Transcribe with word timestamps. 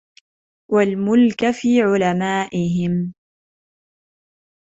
وَالْمُلْكَ 0.71 1.51
فِي 1.51 1.81
عُلَمَائِهِمْ 1.83 3.13